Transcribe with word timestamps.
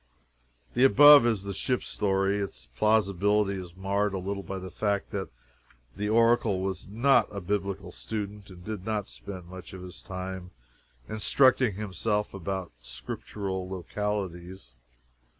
The 0.73 0.83
above 0.83 1.27
is 1.27 1.43
the 1.43 1.53
ship 1.53 1.83
story. 1.83 2.39
Its 2.39 2.69
plausibility 2.75 3.61
is 3.61 3.75
marred 3.75 4.15
a 4.15 4.17
little 4.17 4.41
by 4.41 4.57
the 4.57 4.71
fact 4.71 5.11
that 5.11 5.29
the 5.95 6.09
Oracle 6.09 6.59
was 6.59 6.87
not 6.87 7.27
a 7.31 7.39
biblical 7.39 7.91
student, 7.91 8.49
and 8.49 8.65
did 8.65 8.83
not 8.83 9.07
spend 9.07 9.45
much 9.45 9.73
of 9.73 9.83
his 9.83 10.01
time 10.01 10.49
instructing 11.07 11.75
himself 11.75 12.33
about 12.33 12.71
Scriptural 12.81 13.69
localities. 13.69 14.73